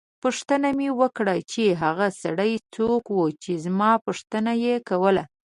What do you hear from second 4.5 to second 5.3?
یې کوله.